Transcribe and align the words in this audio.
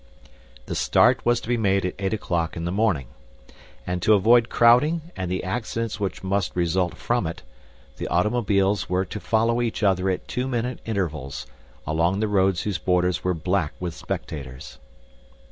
The 0.65 0.73
start 0.73 1.23
was 1.27 1.39
to 1.41 1.47
be 1.47 1.57
made 1.57 1.85
at 1.85 1.93
eight 1.99 2.11
o'clock 2.11 2.57
in 2.57 2.65
the 2.65 2.71
morning; 2.71 3.05
and 3.85 4.01
to 4.01 4.15
avoid 4.15 4.49
crowding 4.49 5.11
and 5.15 5.29
the 5.29 5.43
accidents 5.43 5.99
which 5.99 6.23
must 6.23 6.55
result 6.55 6.97
from 6.97 7.27
it, 7.27 7.43
the 7.97 8.07
automobiles 8.07 8.89
were 8.89 9.05
to 9.05 9.19
follow 9.19 9.61
each 9.61 9.83
other 9.83 10.09
at 10.09 10.27
two 10.27 10.47
minute 10.47 10.79
intervals, 10.85 11.45
along 11.85 12.19
the 12.19 12.27
roads 12.27 12.63
whose 12.63 12.79
borders 12.79 13.23
were 13.23 13.35
black 13.35 13.73
with 13.79 13.93
spectators. 13.93 14.79